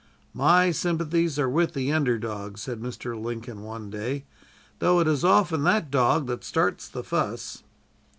"My 0.33 0.71
sympathies 0.71 1.37
are 1.37 1.47
with 1.47 1.73
the 1.75 1.93
under 1.93 2.17
dog," 2.17 2.57
said 2.57 2.79
Mr. 2.81 3.21
Lincoln, 3.23 3.61
one 3.61 3.91
day, 3.91 4.25
"though 4.79 4.99
it 4.99 5.07
is 5.07 5.23
often 5.23 5.61
that 5.65 5.91
dog 5.91 6.25
that 6.25 6.43
starts 6.43 6.89
the 6.89 7.03
fuss." 7.03 7.61